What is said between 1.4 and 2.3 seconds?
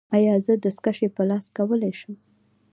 کولی شم؟